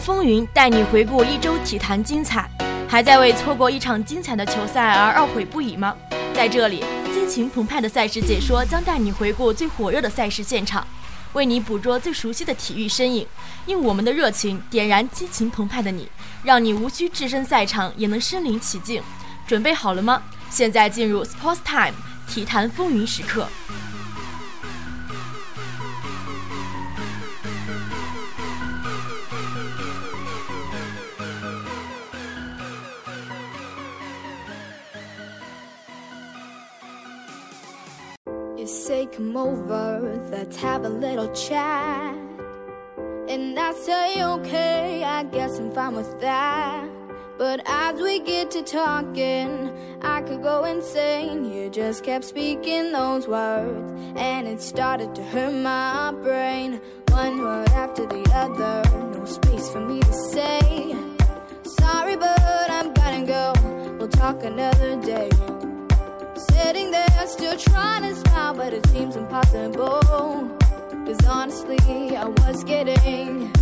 [0.00, 2.48] 风云带你回顾一周体坛精彩，
[2.88, 5.94] 还在为错过一场精彩的球赛而懊悔不已吗？
[6.34, 10.86] 在这里，激情澎湃的赛事解说将带你回顾最火热的赛事现场，
[11.32, 13.26] 为你捕捉最熟悉的体育身影，
[13.66, 16.08] 用我们的热情点燃激情澎湃的你，
[16.42, 19.02] 让你无需置身赛场也能身临其境。
[19.46, 20.22] 准备好了吗？
[20.48, 21.94] 现在进入 Sports Time
[22.28, 23.48] 体坛风云时刻。
[39.12, 42.16] Come over, let's have a little chat.
[43.28, 46.88] And I say okay, I guess I'm fine with that.
[47.36, 51.44] But as we get to talking, I could go insane.
[51.44, 56.80] You just kept speaking those words, and it started to hurt my brain.
[57.08, 58.82] One word after the other,
[59.18, 60.96] no space for me to say.
[61.80, 63.52] Sorry, but I'm gonna go.
[63.98, 65.28] We'll talk another day.
[66.72, 70.00] Sitting there, still trying to smile, but it seems impossible.
[71.04, 73.52] Cause honestly, I was getting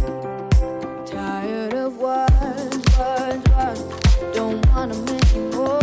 [1.07, 3.83] tired of words, words, words.
[4.33, 5.81] Don't want them anymore.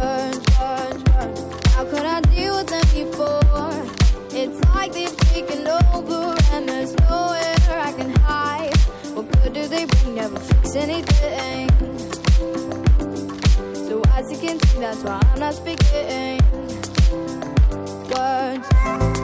[0.00, 1.66] Words, words, words.
[1.74, 3.84] How could I deal with them before?
[4.30, 8.74] It's like they've taken over, and there's nowhere I can hide.
[9.12, 10.14] What good do they bring?
[10.14, 11.69] Never fix anything.
[14.20, 16.40] As you can see, that's why I'm not speaking
[18.10, 19.19] words.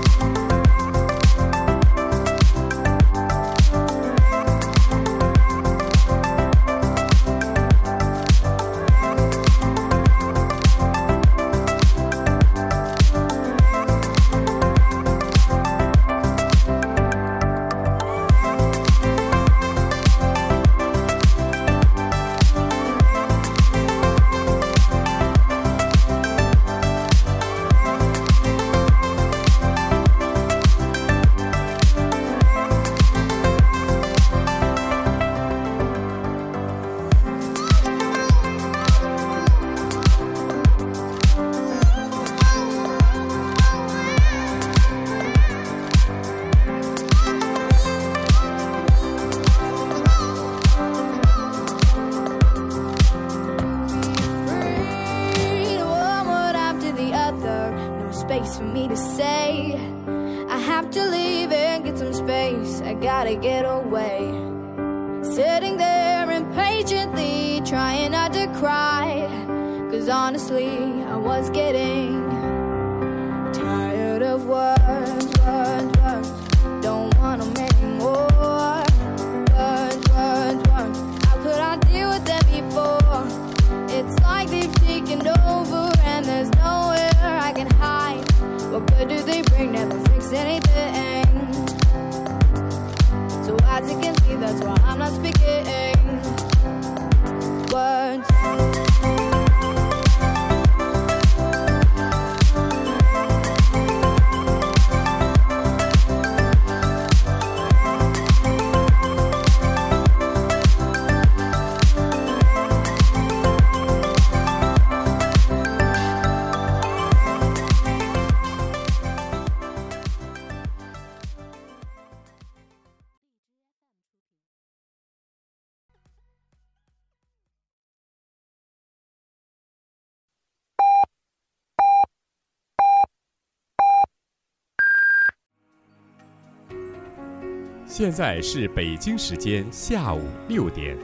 [137.98, 140.94] 现在是北京时间下午六点，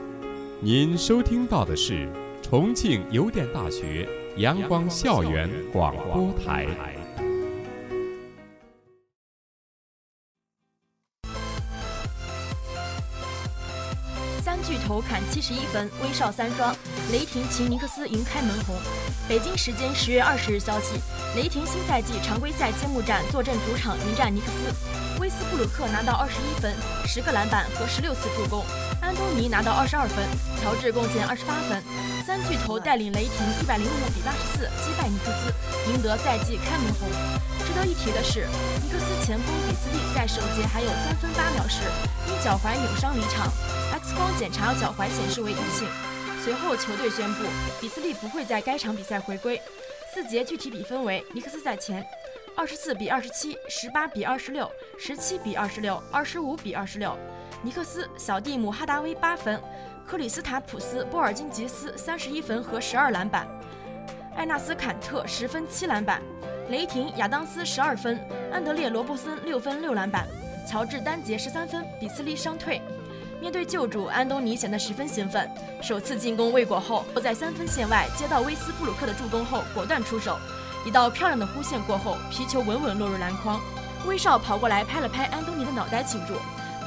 [0.61, 2.07] 您收听到的是
[2.39, 4.07] 重庆邮电大学
[4.37, 6.67] 阳光校园广播台。
[14.43, 16.75] 三巨头砍七十一分，威少三双，
[17.11, 18.75] 雷霆擒尼克斯赢开门红。
[19.27, 20.99] 北京时间十月二十日消息，
[21.35, 26.75] 雷霆新赛季常规赛揭幕战坐镇主场迎战尼克斯，威斯布鲁克拿到二十一分、
[27.07, 28.61] 十个篮板和十六次助攻，
[28.99, 30.19] 安东尼拿到二十二分，
[30.59, 31.81] 乔治贡献二十八分，
[32.27, 35.47] 三巨头带领雷霆一百零五比八十四击败尼克斯，
[35.89, 37.07] 赢得赛季开门红。
[37.63, 38.43] 值得一提的是，
[38.83, 41.79] 尼克斯前锋比斯利在首节还有三分八秒时
[42.27, 43.47] 因脚踝扭伤离场
[44.03, 45.87] ，X 光检查脚踝显示为阴性。
[46.43, 47.45] 随后球队宣布
[47.79, 49.57] 比斯利不会在该场比赛回归。
[50.13, 52.05] 四节具体比分为：尼克斯在前，
[52.55, 57.17] 二十四比二十七，十八比二十六，十七比二十六，二十五比二十六。
[57.63, 59.59] 尼克斯小蒂姆哈达威八分，
[60.05, 63.47] 克里斯塔普斯波尔津吉斯三十一分和十二篮板，
[64.35, 66.21] 艾纳斯坎特十分七篮板。
[66.69, 68.19] 雷霆亚当斯十二分，
[68.51, 70.27] 安德烈罗布森六分六篮板，
[70.69, 72.81] 乔治单节十三分，比斯利伤退。
[73.41, 75.49] 面对旧主安东尼显得十分兴奋，
[75.81, 80.37] 首次进攻未果后，在三分线外接到威斯布鲁克的助攻后果断出手，
[80.85, 83.59] 一道漂亮的弧线过后，皮球稳稳落入篮筐。
[84.05, 86.33] 威少跑过来拍了拍安东尼的脑袋庆祝。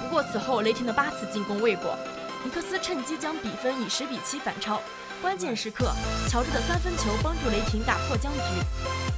[0.02, 1.96] 不过此后雷霆的八次进攻未果，
[2.44, 4.80] 尼克斯趁机将比分以十比七反超。
[5.22, 5.90] 关键时刻，
[6.28, 8.38] 乔治的三分球帮助雷霆打破僵局。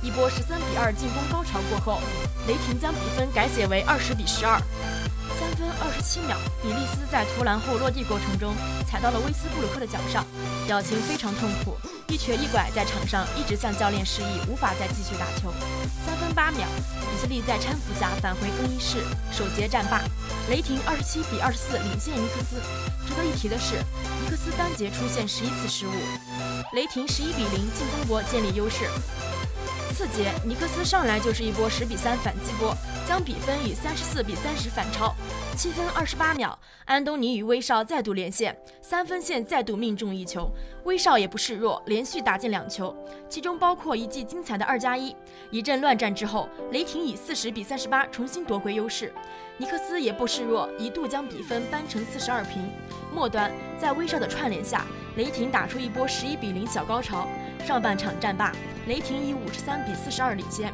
[0.01, 2.01] 一波十三比二进攻高潮过后，
[2.47, 4.57] 雷霆将比分改写为二十比十二。
[5.59, 8.55] 分二十七秒，比利斯在投篮后落地过程中
[8.87, 10.25] 踩到了威斯布鲁克的脚上，
[10.69, 11.77] 表情非常痛苦，
[12.07, 15.53] 一瘸一拐在场上一直向教练示意无法再继续打球。
[16.07, 16.69] 三分八秒，
[17.11, 19.03] 比斯利在搀扶下返回更衣室，
[19.33, 20.01] 首节战罢。
[20.49, 22.63] 雷霆二十七比二十四领先尼克斯。
[23.05, 23.75] 值得一提的是，
[24.23, 25.93] 尼克斯单节出现十一次失误，
[26.73, 28.89] 雷霆十一比零进攻波建立优势。
[29.99, 32.73] 次节，尼克斯上来就是一波十比三反击波，
[33.05, 35.13] 将比分以三十四比三十反超。
[35.57, 40.49] 七分二十八秒，安东尼与威少再度连线，三分线再度命中一球，
[40.85, 42.97] 威少也不示弱，连续打进两球，
[43.29, 45.17] 其中包括一记精彩的二加一。
[45.51, 49.13] 一阵乱战之后，雷霆以四十比三十八重新夺回优势，
[49.61, 52.71] 尼克斯也不示弱，一度将比分扳成四十二平。
[53.13, 57.27] 末端，在威少的串联下，雷霆打出一波十一比零小高潮。
[57.67, 58.53] 上半场战罢，
[58.87, 60.73] 雷霆以五十三比四十二领先。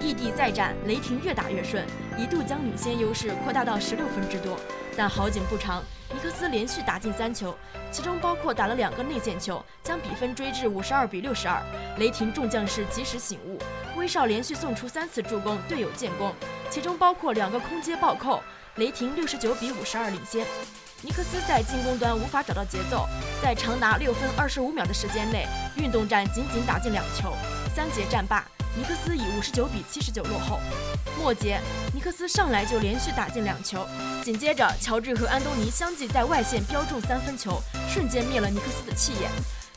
[0.00, 1.84] 异地再战，雷霆越打越顺，
[2.16, 4.58] 一度将领先优势扩大到十六分之多。
[4.96, 7.54] 但好景不长，尼克斯连续打进三球，
[7.90, 11.62] 其中包括打了两个内线球，将比分追至五十二比六十二。
[11.98, 13.58] 雷霆众将士及时醒悟，
[13.98, 16.32] 威少连续送出三次助攻，队友建功，
[16.74, 18.42] 其中包括两个空接暴扣，
[18.74, 20.44] 雷霆六十九比五十二领先。
[21.02, 23.06] 尼克斯在进攻端无法找到节奏，
[23.40, 27.32] 在长达六分二十五秒的时间内，运动战仅仅打进两球。
[27.76, 28.44] 三节战罢，
[28.76, 30.58] 尼克斯以五十九比七十九落后。
[31.16, 31.60] 末节，
[31.92, 33.86] 尼克斯上来就连续打进两球，
[34.24, 39.30] 紧接着乔治和安东尼相继在外线标中三分球，瞬间灭了尼克斯的气焰。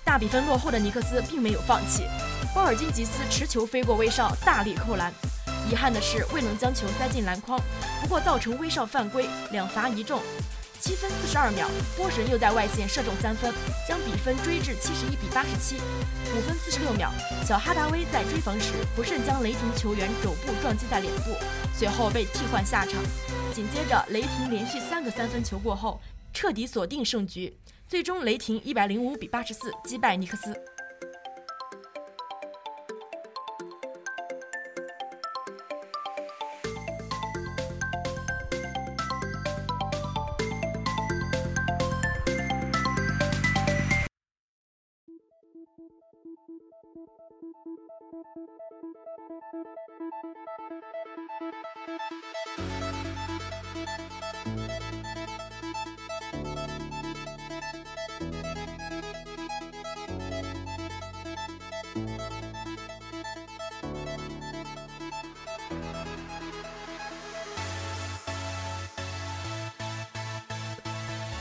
[0.04, 2.08] 大比分落后的尼克斯并没有放弃，
[2.56, 5.14] 鲍尔金吉斯持球飞过威少，大力扣篮。
[5.70, 7.60] 遗憾的是未能将球塞进篮筐，
[8.02, 10.22] 不过造成威少犯规，两罚一中。
[10.80, 11.68] 七分四十二秒，
[11.98, 13.52] 波神又在外线射中三分，
[13.88, 15.76] 将比分追至七十一比八十七。
[15.76, 17.12] 五分四十六秒，
[17.44, 21.36] 小哈达威在追防时不慎将雷霆球员肘部撞击在脸部，
[21.74, 22.94] 随后被替换下场。
[23.54, 26.00] 紧接着，雷霆连续三个三分球过后，
[26.32, 27.58] 彻底锁定胜局，
[27.88, 30.56] 最终雷霆一百零五比八十四击败尼克斯。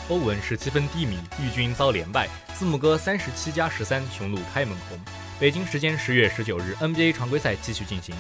[0.08, 2.28] 欧文十七分低迷，绿军遭连败。
[2.54, 5.15] 字母哥三十七加十三，雄鹿开门红。
[5.38, 8.14] 北京时间十月十九日，NBA 常规赛继续进行，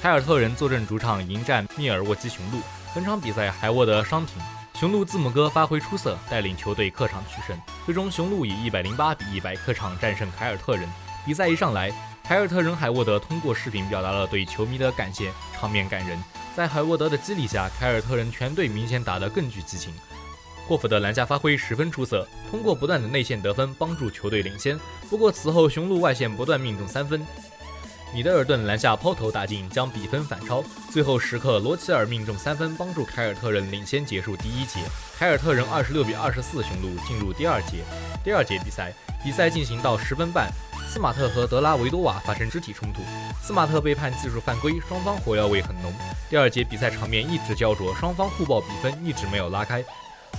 [0.00, 2.60] 凯尔特人坐镇主场迎战密尔沃基雄鹿。
[2.94, 4.40] 本场比赛海沃德伤停，
[4.80, 7.54] 雄鹿字母哥发挥出色，带领球队客场取胜。
[7.84, 10.88] 最终雄鹿以一百零八比一百客场战胜凯尔特人。
[11.26, 11.92] 比赛一上来，
[12.24, 16.18] 凯尔特人海沃德通过视频表达了对球迷的感谢，场面感人。
[16.56, 19.92] 在海沃德的激励下，凯尔特人全队明显打得更具激情。
[20.72, 24.80] 霍福德篮下发挥十分出色，通过不断的内线得分帮助球队领先。
[25.10, 27.20] 不过此后雄鹿外线不断命中三分，
[28.14, 30.64] 米德尔顿篮下抛投打进，将比分反超。
[30.90, 34.80] 最后时刻，罗齐尔命中三分，帮助凯尔特人领先结束第一节。
[35.18, 37.84] 凯尔特人二十六比二十四雄鹿进入第二节。
[38.24, 40.50] 第二节比赛，比赛进行到十分半，
[40.88, 43.02] 斯马特和德拉维多瓦发生肢体冲突，
[43.42, 45.92] 斯马特被判技术犯规，双方火药味很浓。
[46.30, 49.84] 第二节比赛场面一直焦灼，双方互爆比分一直没有拉开。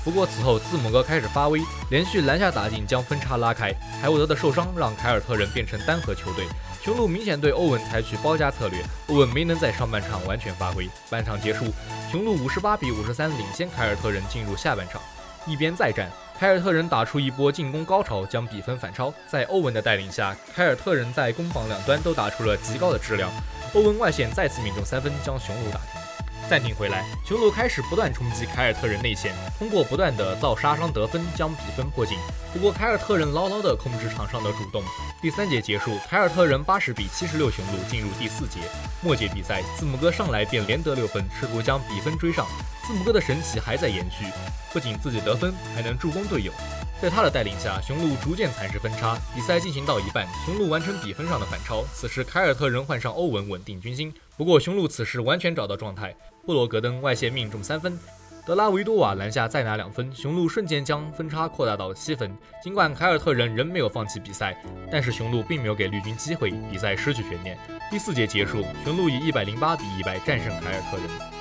[0.03, 3.73] 不过此后，字母哥开始发威，连续篮下打进将分差拉开。
[4.01, 6.45] 海沃德的受伤让凯尔特人变成单核球队，
[6.83, 10.89] 雄鹿明显对欧文采取包夹策略，欧文没能在上半场完全发挥。
[11.09, 11.67] 半场结束，
[12.11, 15.01] 雄鹿五十八比五十三领先凯尔特人进入下半场。
[15.45, 19.13] 一边再战，凯尔特人打出一波进攻高潮，将比分反超。
[19.25, 23.31] 在欧文的带领下，凯尔特人在攻防两端都打出了极高的质量。
[23.73, 25.79] 欧文外线再次命中三分，将雄鹿打。
[26.49, 32.17] 暂停回来，雄鹿开始不断冲击凯尔特人内线，通过不断的造杀伤得分将比分迫近。
[32.53, 34.83] 不过凯尔特人牢牢地控制场上的主动。
[35.19, 38.59] 第三节结束，凯尔特人八十比七十六雄鹿进入第四节。
[39.01, 42.45] 末节比赛，字母哥上来便连得六分，试图将比分追上。
[42.85, 44.25] 字母哥的神奇还在延续，
[44.71, 46.53] 不仅自己得分，还能助攻队友。
[47.01, 49.17] 在他的带领下，雄鹿逐渐蚕食分差。
[49.33, 51.83] 比赛进行到一半，雄鹿完成比分上的反超。
[51.91, 54.13] 此时凯尔特人换上欧文稳定军心。
[54.37, 56.15] 不过雄鹿此时完全找到状态。
[56.45, 57.97] 布罗格登外线命中三分，
[58.45, 62.29] 德拉维多瓦篮下再拿两分，雄鹿瞬间将分差扩大到七分。
[62.61, 67.57] 尽管凯尔特人仍没有放弃比赛，但是雄鹿并没有给绿军机会，比赛失去悬念。
[67.89, 71.32] 第四节结束，雄鹿以一百零八比一百战胜凯尔特人。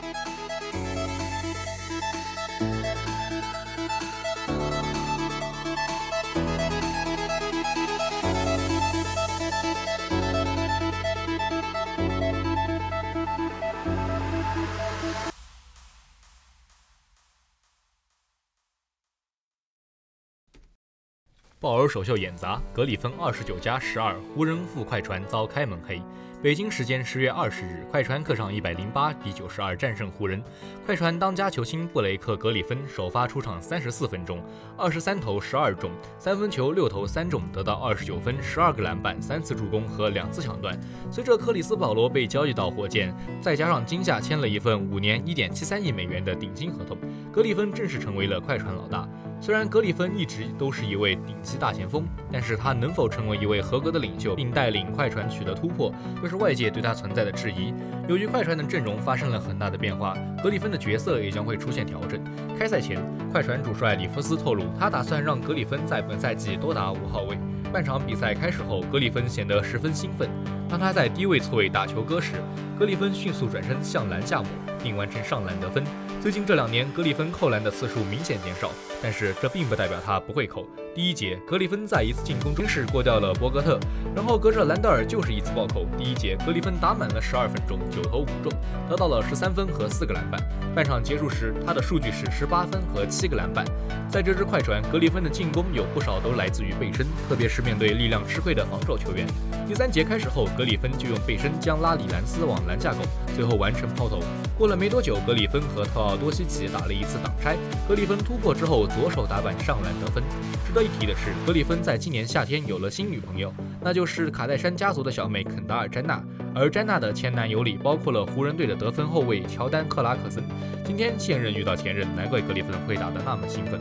[21.62, 26.02] 鲍尔首秀演砸，格里芬二十九加十二，湖人负快船遭开门黑。
[26.42, 30.42] 北京时间十月二十日，快船客场一百零八比九十二战胜湖人。
[30.84, 34.42] 快船当家球星布雷克·格里芬首发出场三十四分钟，
[34.76, 40.76] 二十三投十二中，三分球六投三中，得到二十九分、十二个篮板、三次助攻和两次抢断。
[41.12, 46.98] 随着克里斯·保罗被交易到火箭，再加上今夏签了一份五年一点七三亿美元的顶薪合同，
[47.30, 49.08] 格里芬正式成为了快船老大。
[49.42, 57.74] 虽然格里芬一直都是一位顶级大前锋，但是他能否成为一位合格的领袖，并带领快船取得突破，这是外界对他存在的质疑。
[58.06, 62.22] 由于快船的阵容发生了很大的变化，格里芬的角色也将会出现调整。
[62.56, 67.36] 开赛前，快船主帅里弗斯透露，他打算让格里芬在本赛季多打五号位。
[67.72, 70.30] 半场比赛开始后，格里芬显得十分兴奋。
[70.68, 72.34] 当他在低位错位打球哥时，
[72.78, 74.46] 格里芬迅速转身向篮下抹，
[74.84, 75.82] 并完成上篮得分。
[76.22, 78.70] 最近这两年，格里芬扣篮的次数明显减少，
[79.02, 80.64] 但是这并不代表他不会扣。
[80.94, 83.80] 第一节，格里芬在一次进攻中是过掉了博格特，
[84.14, 85.86] 然后隔着兰德尔就是一次暴扣。
[85.96, 88.52] 第一节，格里芬打满了十二分钟，九投五中，
[88.90, 90.38] 得到了十三分和四个篮板。
[90.74, 93.64] 半场结束时，他的数据是十八分和七个篮板。
[94.10, 99.26] 在这支快船，格里芬的进攻有不少都来自于背身，特别是面对力量吃亏的防守球员。
[99.66, 103.02] 第三节开始后，格里芬就用背身将拉里兰斯往篮下拱，
[103.34, 104.20] 最后完成抛投。
[104.58, 107.56] 过了没多久，格里芬和特奥多西奇打了一次挡拆，
[107.88, 110.22] 格里芬突破之后左手打板上篮得分。
[110.66, 116.22] 值得一提的是，格里芬在今年夏天有了新女朋友，那就是卡戴珊家族的小妹肯达尔·詹娜。
[116.54, 120.42] 而詹娜的前男友里包括了湖人队的得分后卫乔丹·克拉克森。
[120.84, 123.80] 今天现任遇到前任，难怪格里芬会打得那么兴奋。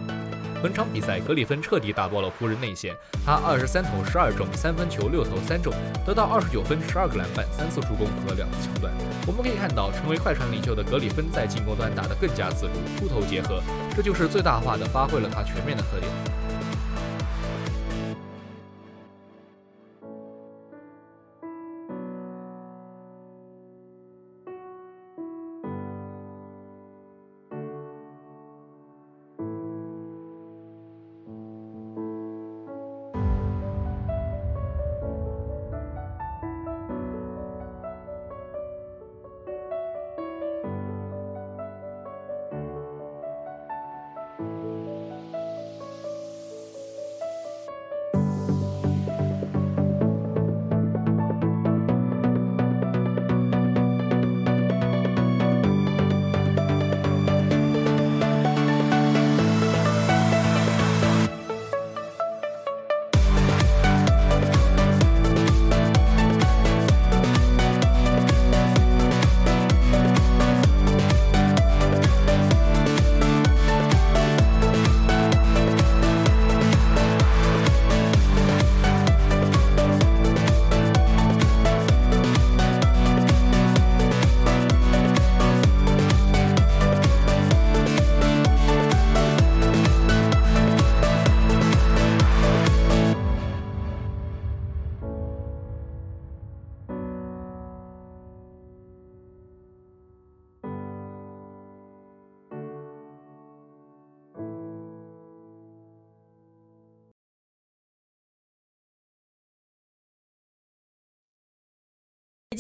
[0.62, 2.96] 本场比赛，格里芬彻底打爆了湖人内线。
[3.26, 5.74] 他二十三投十二中，三分球六投三中，
[6.06, 8.94] 得到二十九分、十二个篮板、三次助攻和两次抢断。
[9.26, 13.60] 我们可以看到，成为快船领袖的格里芬在进攻端打得更加自如，出头结合，
[13.96, 16.41] 这就是最大化的发挥了他全面的特点。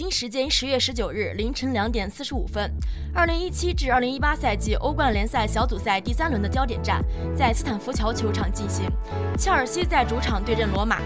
[0.01, 2.72] 京时间十月十九日凌晨两点四十五分，
[3.13, 7.05] 二零一七至二零一八赛季欧冠联赛小组赛第三轮的焦点战
[7.38, 8.89] 在斯坦福桥球场进行，
[9.38, 10.98] 切尔西在主场对阵罗马。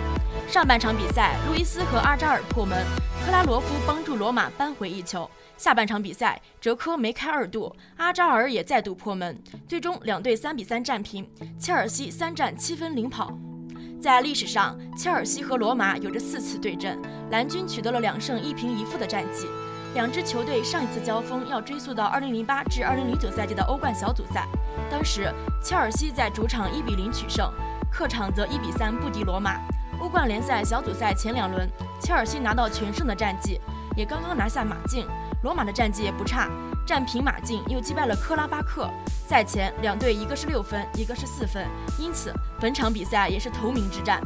[0.48, 2.86] 上半场比赛，路易斯和阿扎尔破门，
[3.26, 5.30] 克拉罗夫帮助罗马扳回一球。
[5.58, 9.38] 下半场比赛，哲科梅开二度，阿扎尔也再度破门，
[9.68, 13.38] 最终两队三比三战平，切尔西三战七分领跑。
[14.02, 17.00] 在历史上，切尔西和罗马有着四次对阵，
[17.32, 19.48] 蓝军取得了两胜一平一负的战绩。
[19.96, 24.46] 两支球队上一次交锋要追溯到2008至2009赛季的欧冠小组赛，
[24.92, 25.34] 当时
[25.64, 27.52] 切尔西在主场1比0取胜，
[27.92, 29.60] 客场则1比3不敌罗马。
[30.00, 31.68] 欧冠联赛小组赛前两轮，
[32.00, 33.60] 切尔西拿到全胜的战绩，
[33.96, 35.08] 也刚刚拿下马竞。
[35.46, 36.50] 罗马的战绩也不差，
[36.88, 38.90] 战平马竞，又击败了克拉巴克。
[39.30, 41.64] 赛前两队一个是六分，一个是四分，
[42.00, 44.20] 因此本场比赛也是头名之战。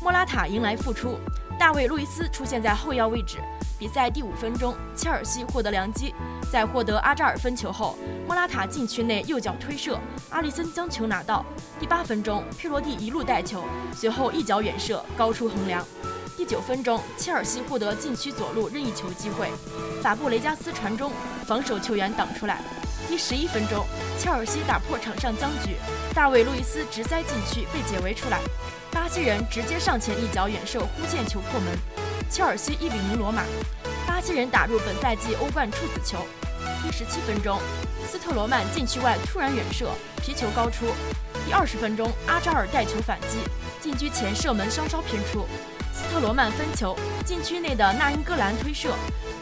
[0.00, 1.18] 莫拉塔迎来复出，
[1.58, 3.38] 大卫·路易斯出现在后腰位置。
[3.76, 6.14] 比赛第五分钟，切尔西获得良机，
[6.48, 9.98] 在获得阿扎尔分球后，莫拉塔禁区内右脚推射，
[10.30, 11.44] 阿里森将球拿到。
[11.80, 15.84] 第八分钟，佩罗蒂一路带球，随后一脚远射，高出横梁。
[16.42, 19.48] 第九分钟，切尔西获得禁区左路任意球机会，
[20.02, 21.12] 法布雷加斯传中，
[21.46, 22.60] 防守球员挡出来。
[23.08, 23.86] 第十一分钟，
[24.18, 25.76] 切尔西打破场上僵局，
[26.12, 28.40] 大卫·路易斯直塞禁区被解围出来，
[28.90, 31.78] 巴西人直接上前一脚远射弧线球破门，
[32.28, 33.44] 切尔西一比零罗马。
[34.04, 36.26] 巴西人打入本赛季欧冠处子球。
[36.82, 37.60] 第十七分钟，
[38.10, 39.88] 斯特罗曼禁区外突然远射，
[40.20, 40.86] 皮球高出。
[41.46, 43.38] 第二十分钟，阿扎尔带球反击，
[43.80, 45.46] 禁区前射门稍稍偏出。
[46.12, 46.94] 特罗曼分球，
[47.24, 48.94] 禁区内的纳英格兰推射，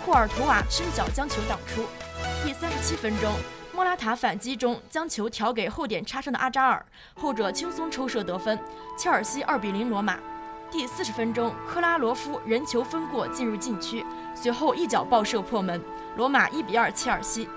[0.05, 1.85] 库尔图瓦伸脚将球挡出。
[2.45, 3.35] 第三十七分钟，
[3.75, 6.87] 莫拉塔反击中将球调给后点插上的阿扎尔，
[7.21, 8.57] 后者轻松抽射得分，
[8.97, 10.17] 切尔西二比零罗马。
[10.71, 15.83] 第四十分钟，克拉罗夫人球分过进入禁区，随后一脚爆射破门，
[16.17, 17.49] 罗马一比二切尔西。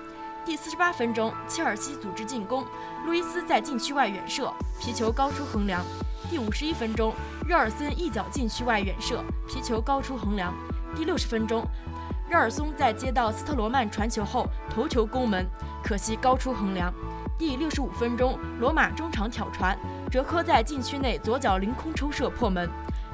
[0.44, 2.66] 第四十八分钟，切尔西组织进攻，
[3.06, 5.80] 路易斯在禁区外远射，皮球高出横梁。
[6.30, 7.12] 第五十一分钟，
[7.46, 10.52] 热尔森一脚禁区外远射，皮球高出横梁。
[10.96, 11.64] 第六十分钟，
[12.28, 15.46] 热尔松在接到斯特罗曼传球后头球攻门，
[15.82, 16.92] 可惜高出横梁。
[17.36, 19.78] 第六十五分钟，罗马中场挑传，
[20.10, 22.68] 哲科在禁区内左脚凌空抽射破门，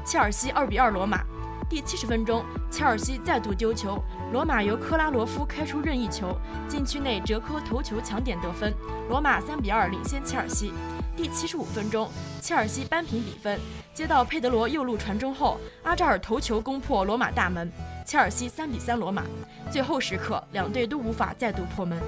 [0.05, 1.23] 切尔西二比二罗马。
[1.69, 6.37] 第七十分钟，切尔西再度丢球，罗马由克拉罗夫开出任意球，
[6.69, 8.75] 禁区内哲科头球抢点得分，
[9.09, 10.73] 罗马三比二领先切尔西。
[11.17, 13.59] 第七十五分钟，切尔西扳平比分。
[13.93, 17.71] 接到佩德罗右路传中后，阿扎尔头球攻破罗马大门，
[18.07, 19.25] 切尔西三比三罗马。
[19.71, 22.01] 最后时刻，两队都无法再度破门。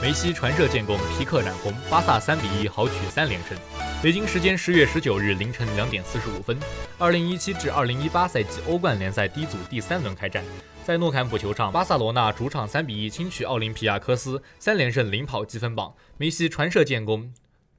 [0.00, 3.56] 梅西传射建功，皮克染红，巴萨三比一豪取三连胜。
[4.02, 6.58] 北京时间十月十九日凌晨两点四十五分，
[6.98, 10.44] 二零一七至二零一八赛季欧冠联赛 D 组第三轮开战。
[10.84, 15.94] 在诺坎普球场，巴萨罗那主场三比一轻取奥林匹亚科斯，三连胜领跑积分榜。
[16.18, 17.32] 梅西传射建功，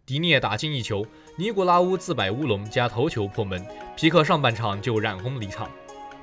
[0.08, 1.06] 迪涅打进一球，
[1.38, 3.64] 尼古拉乌自摆乌龙加头球破门，
[3.96, 5.70] 皮克上半场就染红离场。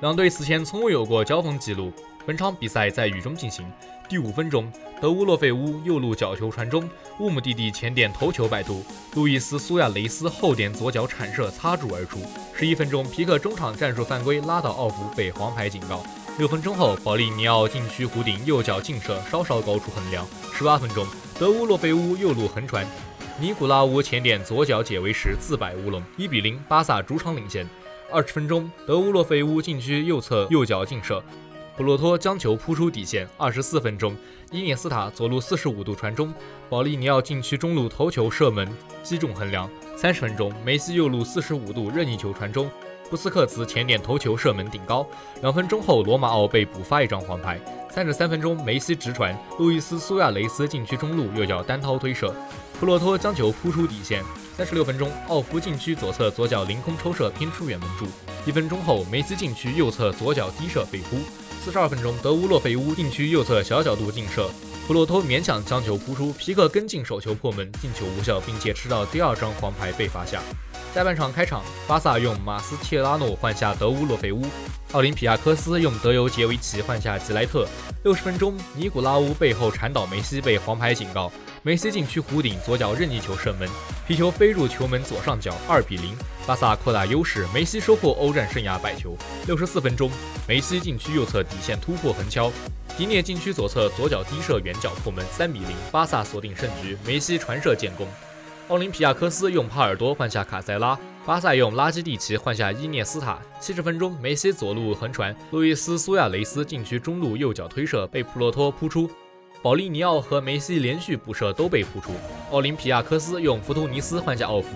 [0.01, 1.93] 两队此前从未有过交锋记录。
[2.25, 3.65] 本场比赛在雨中进行。
[4.09, 8.83] 第五分钟，德乌洛费乌右路角球传中，乌姆蒂蒂前点头球摆渡，
[9.15, 12.19] 路易斯苏亚雷斯后点左脚铲射擦柱而出。
[12.53, 16.03] 十一分钟，皮克中场战术犯规拉倒奥弗被黄牌警告。
[16.39, 20.25] 六分钟后，保利尼奥禁区弧顶右脚劲射稍稍高出横梁。
[20.51, 21.05] 十八分钟，
[21.37, 22.83] 德乌洛费乌右路横传，
[23.39, 27.69] 尼古拉乌前点左脚解围时自摆乌龙，一比零，巴萨主场领先。
[28.11, 31.21] 二十分钟，德乌洛费乌禁区右侧右脚劲射。
[31.77, 33.27] 普洛托将球扑出底线。
[33.37, 34.15] 二十四分钟，
[34.51, 36.33] 伊涅斯塔左路四十五度传中，
[36.67, 38.67] 保利尼奥禁区中路头球射门，
[39.03, 39.69] 击中横梁。
[39.95, 42.69] 三十分钟，梅西右路四十五度任意球传中，
[43.13, 45.05] 布斯克茨前点头球射门顶高。
[45.43, 47.59] 两分钟后，罗马奥被补发一张黄牌。
[47.87, 52.33] 三十三分钟，梅西直传，路易斯苏亚雷斯禁区中路右脚单刀推射，
[52.79, 54.23] 普洛托将球扑出底线。
[54.57, 58.07] 三十六分钟，奥弗禁区左侧左脚凌空抽射偏出远门柱。
[58.47, 61.17] 一分钟后，梅西禁区右侧左脚低射被扑。
[61.63, 64.49] 四十二分钟，德乌洛费乌禁区右侧小角度劲射，
[64.85, 70.41] 普洛托勉强将球扑出，皮克跟进手球破门，进球无效，并且吃到第二张黄牌被罚下。
[70.93, 74.43] 下半场开场，巴萨用马斯切拉诺换下德乌洛费乌，
[74.91, 77.65] 奥林匹亚科斯用德尤杰维奇换下吉莱特。
[78.03, 81.31] 六十分钟，尼古拉乌背后铲倒梅西被黄牌警告。
[81.61, 83.69] 梅西禁区弧顶左脚任意球射门，
[84.05, 86.13] 皮球飞入球门左上角，二比零，
[86.45, 87.47] 巴萨扩大优势。
[87.53, 89.15] 梅西收获欧战生涯百球。
[89.47, 90.11] 六十四分钟，
[90.45, 92.51] 梅西禁区右侧底线突破横敲，
[92.95, 96.95] 迪涅禁区左侧左脚低射远角破门，三比零，巴萨锁定胜局。
[97.03, 98.07] 梅西传射建功。
[98.67, 103.39] 奥林匹亚科斯用帕尔多换下卡塞拉，巴萨用拉基蒂奇换下伊涅斯塔。
[103.59, 109.09] 七十分钟，梅西左路横传，路易斯苏亚雷斯禁区中路右脚推射被普洛托扑出，
[109.63, 112.11] 保利尼奥和梅西连续补射都被扑出。
[112.51, 114.67] 奥林匹亚科斯用弗图尼斯换下奥弗，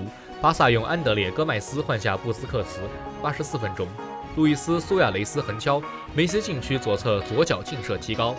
[0.41, 2.79] 巴萨用安德烈戈麦斯换下布斯克茨。
[3.21, 3.87] 八十四分钟，
[4.37, 5.81] 路易斯苏亚雷斯横敲，
[6.13, 8.35] 梅西禁区左侧左脚劲射提高。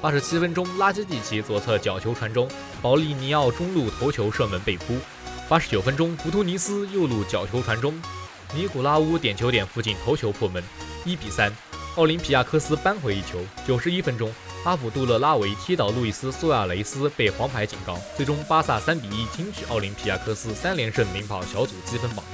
[0.00, 2.48] 八十七分钟，拉基蒂奇左侧角球传中，
[2.80, 4.96] 保利尼奥中路头球射门被扑。
[5.48, 8.00] 八十九分钟，弗图尼斯右路角球传中，
[8.54, 10.62] 尼古拉乌点球点附近头球破门，
[11.04, 11.52] 一比三。
[11.96, 13.40] 奥林匹亚科斯扳回一球。
[13.66, 14.32] 九十一分钟，
[14.62, 22.24] 阿卜杜勒拉维踢倒路易斯苏亚雷斯被黄牌警告，最终巴萨三比一轻取奥林匹亚科斯，三连胜领跑小组积分榜。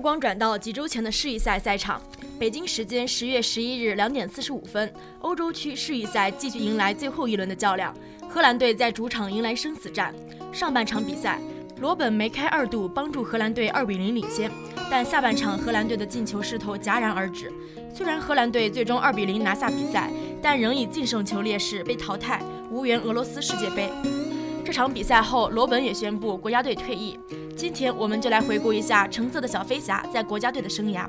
[0.00, 2.00] 目光转到几周前的世预赛赛场，
[2.38, 7.94] 北京时间十月十一日两点四十五分，欧洲区世预赛继续迎来最后一轮的较量。
[8.26, 10.14] 荷兰队在主场迎来生死战。
[10.54, 11.38] 上半场比赛，
[11.82, 14.50] 罗本梅开二度，帮助荷兰队二比零领先。
[14.90, 17.52] 但下半场荷兰队的进球势头戛然而止。
[17.94, 20.10] 虽然荷兰队最终二比零拿下比赛，
[20.40, 23.90] 但仍以净胜球劣势被淘汰，无缘俄罗斯世界杯。
[24.70, 27.18] 这场比赛后，罗本也宣布国家队退役。
[27.56, 31.08] 今天我们就来回顾一下橙色的小飞侠在国家队的生涯。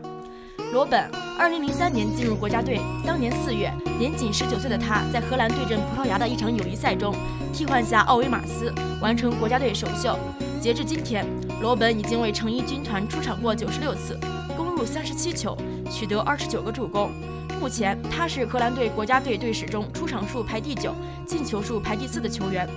[0.74, 7.14] 罗本，二零零三年进入国家队，当年四月，年仅十九岁的他在荷兰对阵葡萄牙的一场友谊赛中，
[7.54, 10.18] 替换下奥维马斯，完成国家队首秀。
[10.60, 11.24] 截至今天，
[11.62, 14.20] 罗本已经为橙衣军团出场过九十六次，
[14.58, 15.56] 攻入三十七球，
[15.88, 17.12] 取得二十九个助攻。
[17.60, 20.96] 目前，他是荷兰队国家队队史中出场数排第九、
[21.28, 22.68] 进球数排第四的球员。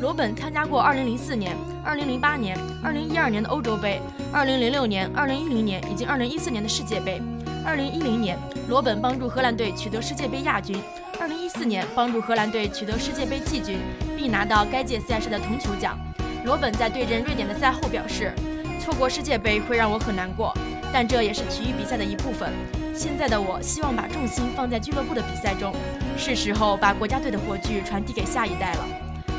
[0.00, 4.00] 罗本参加过2004年、2008年、2012年的欧洲杯、
[4.34, 7.22] 2006年、2010年以及2014年的世界杯。
[7.64, 10.76] 2010年，罗本帮助荷兰队取得世界杯亚军
[11.18, 13.78] ；2014年，帮助荷兰队取得世界杯季军，
[14.16, 15.98] 并拿到该届赛事的铜球奖。
[16.44, 18.34] 罗本在对阵瑞典的赛后表示
[18.78, 20.52] ：“错过世界杯会让我很难过，
[20.92, 22.52] 但这也是体育比赛的一部分。
[22.94, 25.72] 现在的我希望把重心放在俱乐部的比赛中，
[26.18, 28.84] 是时候把国家队的火炬传递给下一代了。”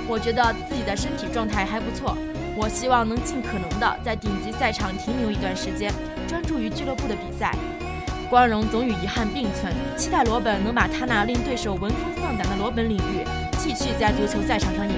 [0.08, 2.15] 我觉得自己的身体状态还不错，
[2.56, 5.91] 我希望能尽可能的在顶级赛场停留一段时间，
[6.28, 7.54] 专注于俱乐部的比赛。
[8.30, 13.26] 光荣总与遗憾并存，期待罗本能把他那令对手闻风丧胆的罗本领域，
[13.58, 14.96] 继续在足球赛场上演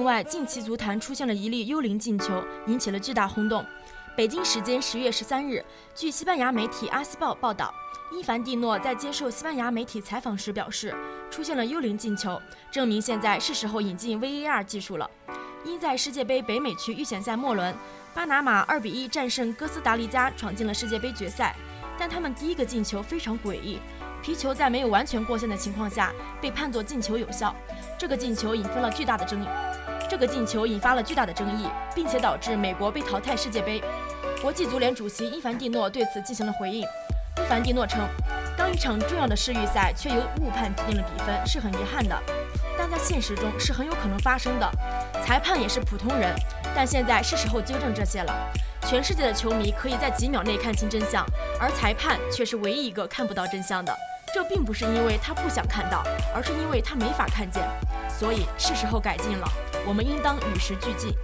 [0.00, 0.24] 另外。
[0.24, 3.62] 近期足坛出现了一粒幽灵进球，引起了巨大轰动。
[4.16, 5.62] 北京时间十月十三日，
[5.94, 7.70] 据西班牙媒体《阿斯报》报道，
[8.10, 10.94] 伊凡蒂诺在接受西班牙媒体采访时表示，
[11.30, 15.10] 出现了幽灵进球，证明现在是时候引进 VAR 技术了。
[15.66, 17.74] 因在世界杯北美区预选赛末轮，
[18.14, 21.54] 巴拿马二比一战胜哥斯达黎加，闯进了世界杯决赛。
[21.98, 23.78] 但他们第一个进球非常诡异，
[24.22, 26.10] 皮球在没有完全过线的情况下
[26.40, 27.54] 被判作进球有效，
[27.98, 29.46] 这个进球引发了巨大的争议。
[30.10, 33.80] 这个进球引发了巨大的争议，并且导致美国被淘汰世界杯。
[34.42, 36.82] 国际足联主席伊凡蒂诺对此进行了回应。
[36.82, 38.00] 伊凡蒂诺称，
[38.58, 42.20] 当一场重要的世预赛却由误判决定了比分是很遗憾的，
[42.76, 44.68] 但在现实中是很有可能发生的。
[45.24, 46.34] 裁判也是普通人，
[46.74, 48.34] 但现在是时候纠正这些了。
[48.88, 51.24] 全世界的球迷可以在几秒内看清真相，
[51.60, 53.96] 而裁判却是唯一一个看不到真相的。
[54.32, 56.02] 这并不是因为他不想看到，
[56.34, 57.62] 而是因为他没法看见。
[58.08, 59.48] 所以是时候改进了，
[59.86, 61.14] 我们应当与时俱进。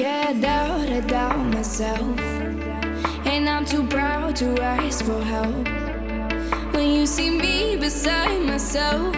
[0.00, 2.18] Yeah, I doubt, I doubt myself.
[3.26, 5.68] And I'm too proud to ask for help.
[6.72, 9.14] When you see me beside myself,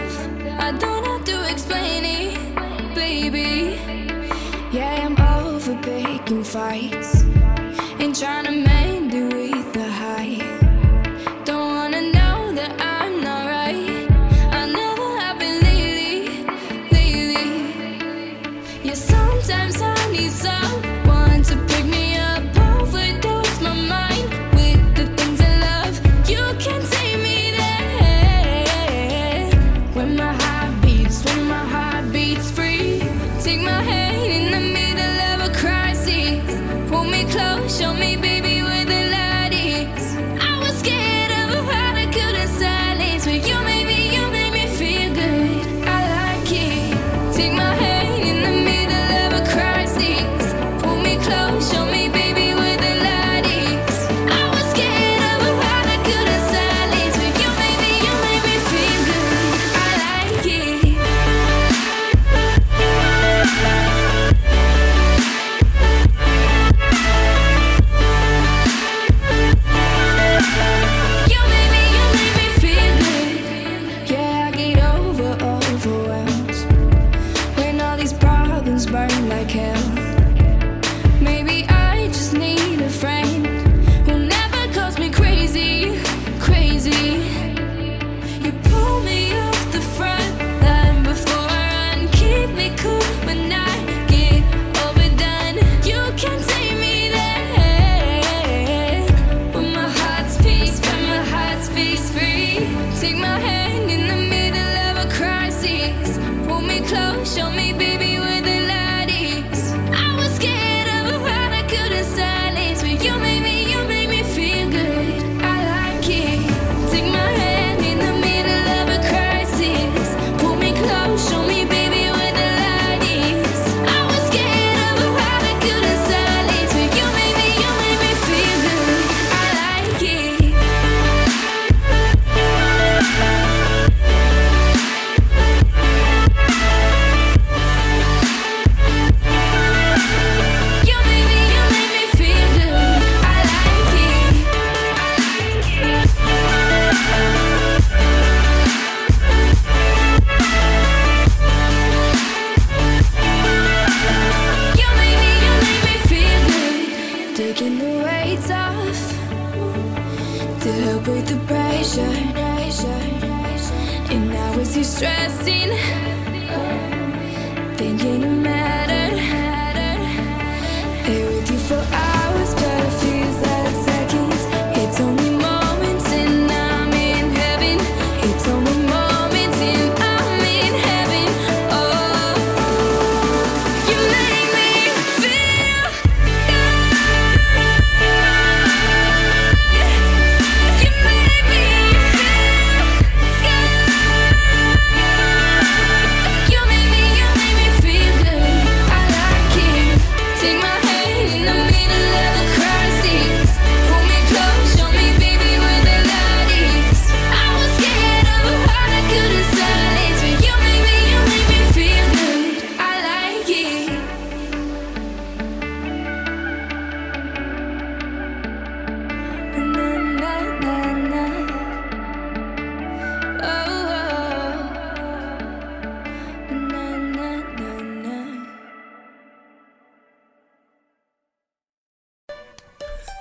[0.59, 3.79] I don't have to explain it, baby.
[4.73, 7.21] Yeah, I'm over picking fights
[8.01, 8.92] and trying to mend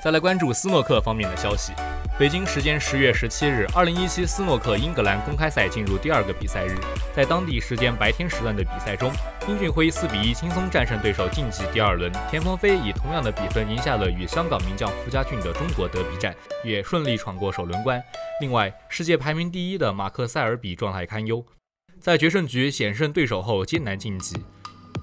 [0.02, 1.72] 再来关注斯诺克方面的消息。
[2.18, 6.76] 北京时间十月十七日，二零一七斯诺克英格兰公开赛进入第二个比赛日。
[7.14, 9.12] 在当地时间白天时段的比赛中，
[9.46, 12.10] 丁俊晖四比一轻松战胜对手，晋级第二轮。
[12.28, 16.34] 田鹏飞以同样的比分赢下了与香港名将傅家俊的中国德比战，
[16.64, 18.02] 也顺利闯过首轮关。
[18.40, 21.46] 另外，世界排名第一的马克塞尔比状态堪忧，
[22.00, 24.34] 在决胜局险胜对手后艰难晋级。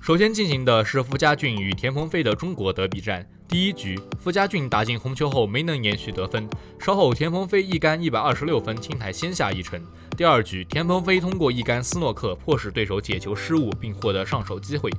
[0.01, 3.25] 首先进行的是傅家俊与田鹏飞的中国德比战。
[3.49, 6.47] 第一局，傅家俊打进红球后没能延续得分，
[6.79, 9.81] 稍后田鹏飞一杆一百二十六分清台先下一城。
[10.15, 14.91] 第二局，田鹏飞通过一杆斯诺克迫使对手解球失误，并获得上手机会。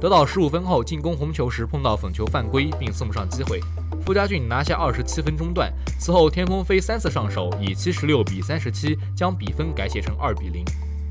[0.00, 3.60] 得到十五分后进攻红球时碰到粉球犯规，并送上机会。
[4.06, 5.70] 傅家俊拿下二十七分中断。
[6.00, 10.64] 此后田鹏飞三次上手，以七十六比三十七将比分改写成二比零。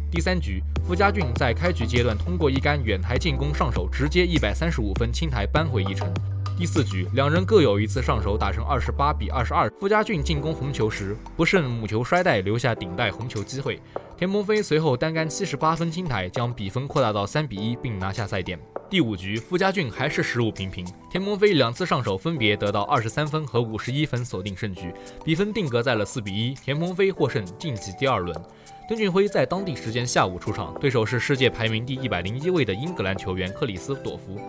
[0.10, 6.12] 第三局，傅家俊在开局阶段通过一杆远台进攻上手，直接一百三十五分清台扳回一城。
[6.56, 9.70] 第四局，两人各有一次上手打成二十八比二十二。
[9.80, 13.80] 傅家俊进攻红球时不慎母球摔带，留下顶带红球机会。
[14.16, 18.60] 田鹏飞随后单杆七十八分清台，将比分扩大到三比一，并拿下赛点。
[18.90, 24.94] 第五局，傅家俊还是失误频频，田鹏飞两次上手分别得到二十三分和五十一分，锁定胜局，
[25.26, 28.40] 比分定格在了四比一，田鹏飞获胜晋级第二轮。
[28.88, 34.40] 丁俊晖在当地时间下午出场，对手是世界排名第一百零一位的英格兰球员克里斯朵夫。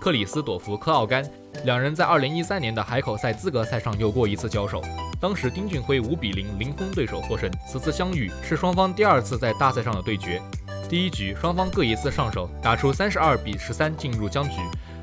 [0.00, 1.22] 克里斯朵夫·科奥甘
[1.62, 4.80] 两人在2013年的海口赛资格赛上有过一次交手，
[5.20, 7.50] 当时丁俊晖5比0零封对手获胜。
[7.70, 10.40] 此次相遇是双方第二次在大赛上的对决。
[10.88, 14.56] 第一局双方各一次上手，打出32比13进入僵局，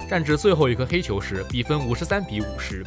[0.10, 2.84] 战至最后一颗黑球时，比分53比50。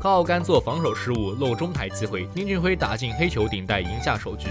[0.00, 4.48] 科奥甘做防守失误漏中台机会，丁俊晖打进黑球顶带赢下首局。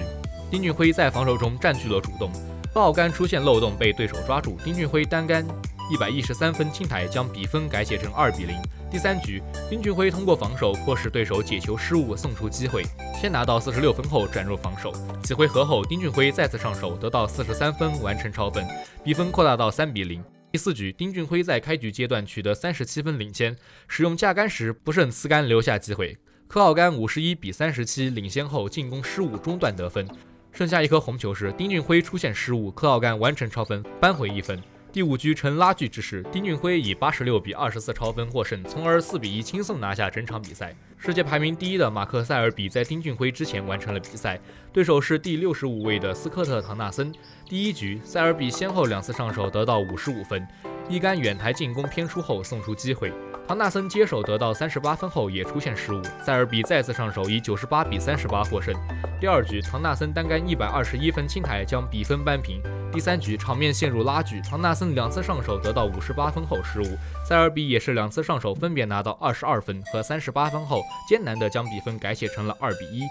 [0.50, 2.32] 丁俊晖在防守中占据了主动，
[2.74, 5.46] 科奥甘出现漏洞被对手抓住，丁俊晖单杆。
[5.92, 8.56] 一百一十三分清台将比分改写成二比零。
[8.90, 12.86] 第三局，丁俊晖通过防守迫使对手解球失误，送出机会，
[13.20, 14.94] 先拿到四十六分后转入防守。
[15.22, 18.66] 几回合后，丁俊晖再次上手得到四十三分，完成超分，
[19.04, 20.24] 比分扩大到三比零。
[20.50, 23.54] 第四局，丁俊晖在开局阶段取得三十七分领先，
[23.90, 26.18] 使用架杆时不慎呲杆留下机会。
[26.48, 30.08] 科奥甘五十一比三十七领先后进攻失误中断得分，
[30.54, 34.58] 剩下一颗红球时，丁俊晖出现失误，科奥甘完成超分，扳回一分。
[34.94, 40.76] 第五局呈拉锯之势，丁俊晖以八十六比二十四超分获胜，从而四比一轻松拿下整场比赛。
[40.98, 44.38] 世界排名第一的马克塞尔比在丁俊晖之前完成了比赛，
[44.74, 47.10] 对手是第六十五位的斯科特唐纳森。
[47.48, 50.46] 第一局，塞尔比先后两次上手得到五十五分，
[50.90, 53.14] 一杆远台进攻偏出后送出机会。
[53.48, 58.74] 唐纳森接手得到三十八分后也出现失误，塞尔比再次上手以九十八比三十八获胜。
[59.20, 62.62] 第二局，唐纳森单杆一百二十一分清台将比分扳平。
[62.94, 73.02] 第三局场面陷入拉锯，唐纳森两次上手得到五十八分后失误，塞尔比也是两次上手分别拿到二十二分和三十八分后艰难的将比分改写成了二比一。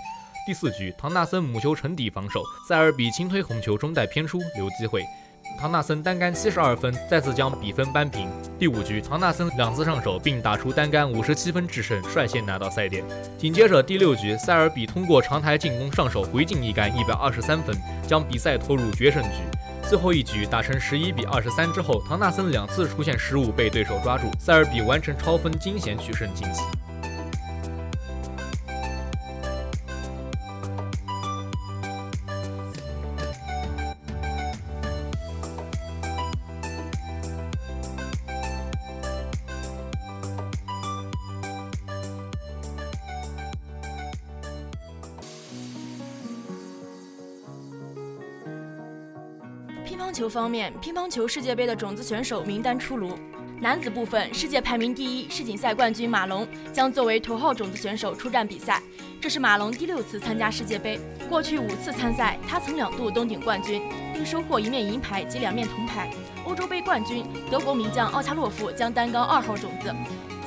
[0.46, 5.04] 第四局，唐纳森母球沉底防守，塞尔比轻推红球中带偏出留机会。
[5.60, 8.26] 唐纳森单杆七十二分，再次将比分扳平。
[8.58, 13.04] 第五局，唐纳森两次上手并打出单杆五十七分制胜，率先拿到赛点。
[13.36, 19.28] 紧接着第六局，塞尔比通过长台进攻上手回敬一杆一百二十三分，将比赛拖入决胜局。
[19.86, 26.62] 最后一局打成十一比二十三之后，唐纳森两次出现失误被对手抓住，塞尔比完成超分惊险取胜晋级。
[50.30, 53.18] 方面，乒乓球世界杯的种子选手名单出炉。
[53.60, 58.80] 男子部分，世界排名第一、世锦赛冠军马龙将作为头号种子选手出战比赛。
[59.20, 63.82] 这是马龙第六次参加世界杯，过去五次参赛，他曾两度登顶冠军，
[64.14, 66.10] 并收获一面银牌及两面铜牌。
[66.46, 69.94] 欧洲杯冠军德国名将奥恰洛夫将担纲二号种子，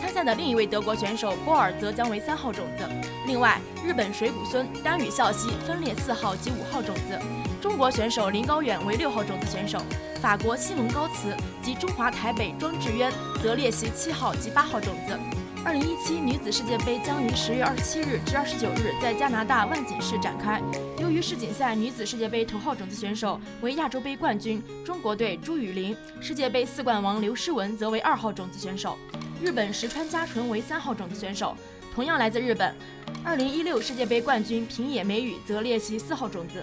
[0.02, 2.84] 参赛的另一位德国选手波尔则将为三号种子。
[3.28, 7.43] 另外，日本水谷隼、丹羽孝希分列四号及五号种子。
[7.64, 9.82] 中国选手林高远为六号种子选手，
[10.22, 13.10] 法国西蒙高茨及中华台北庄智渊
[13.42, 15.18] 则列席七号及八号种子。
[15.64, 20.62] 二零一七女子世界杯将于十月二十七日至二十九日在加拿大万锦市展开。
[21.00, 28.98] 由于世锦赛女子世界杯头号种子选手为亚洲杯冠军中国队朱雨玲，世界杯四冠王刘诗雯则为二号种子选手，
[29.42, 31.56] 日本石川佳纯为三号种子选手，
[31.96, 32.76] 同样来自日本。
[33.24, 36.62] 二零一六世界杯冠军平野美宇则列席四号种子。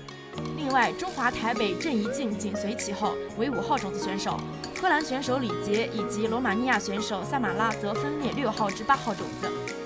[0.57, 4.39] 另外，中华台北郑怡静紧随其后为五号种子选手，
[4.81, 9.80] 荷兰选手李杰以及罗马尼亚选手萨马拉则分列六号至八号种子。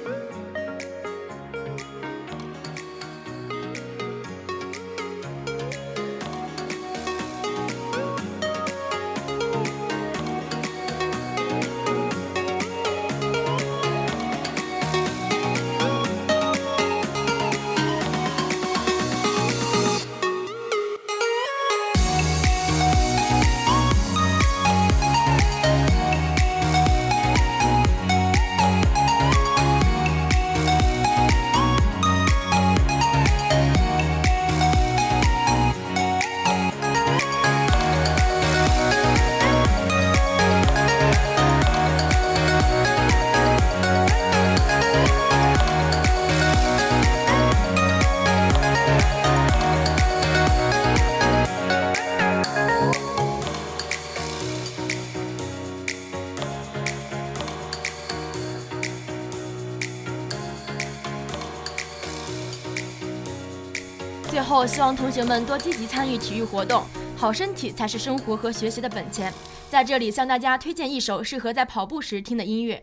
[64.55, 66.85] 后，希望同学们多积极参与体育活动，
[67.17, 69.35] 好身体才是生活和学习的本钱。
[69.69, 72.81] 在这里向大家推荐一首适合在跑步时听的音乐。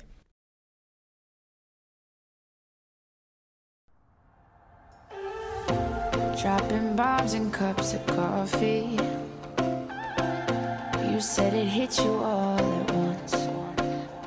[6.35, 8.97] Dropping bombs and cups of coffee.
[11.09, 13.47] You said it hit you all at once.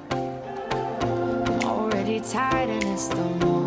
[0.08, 3.63] I'm already tired and it's the morning.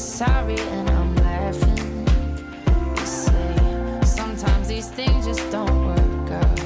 [0.00, 2.06] sorry and I'm laughing.
[2.96, 6.58] You say sometimes these things just don't work out.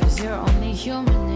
[0.00, 1.29] Cause you're only human.